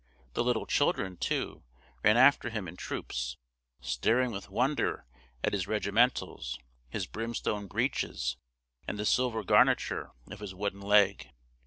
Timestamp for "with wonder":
4.31-5.05